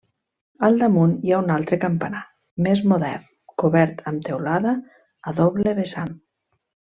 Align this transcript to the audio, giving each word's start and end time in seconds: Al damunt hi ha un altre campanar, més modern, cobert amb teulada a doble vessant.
Al 0.67 0.77
damunt 0.83 1.11
hi 1.27 1.33
ha 1.35 1.41
un 1.43 1.51
altre 1.55 1.77
campanar, 1.83 2.21
més 2.69 2.81
modern, 2.93 3.27
cobert 3.65 4.01
amb 4.13 4.25
teulada 4.31 4.75
a 5.33 5.35
doble 5.43 5.77
vessant. 5.83 6.19